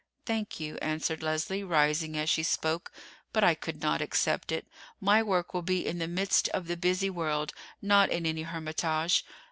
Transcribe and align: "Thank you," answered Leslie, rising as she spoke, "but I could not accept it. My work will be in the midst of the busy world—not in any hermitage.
"Thank 0.25 0.59
you," 0.59 0.77
answered 0.81 1.21
Leslie, 1.21 1.63
rising 1.63 2.17
as 2.17 2.27
she 2.27 2.41
spoke, 2.41 2.91
"but 3.31 3.43
I 3.43 3.53
could 3.53 3.83
not 3.83 4.01
accept 4.01 4.51
it. 4.51 4.65
My 4.99 5.21
work 5.21 5.53
will 5.53 5.61
be 5.61 5.85
in 5.85 5.99
the 5.99 6.07
midst 6.07 6.49
of 6.55 6.65
the 6.65 6.75
busy 6.75 7.11
world—not 7.11 8.09
in 8.09 8.25
any 8.25 8.41
hermitage. 8.41 9.23